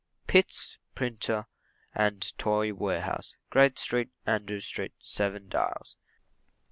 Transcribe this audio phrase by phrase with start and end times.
[0.25, 1.45] Pitts, Printer
[1.93, 4.09] and Toy Warehouse, Great St.
[4.25, 5.95] Andrew Street, 7 Dials.